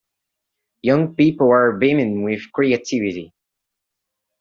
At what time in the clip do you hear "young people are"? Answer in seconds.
0.81-1.73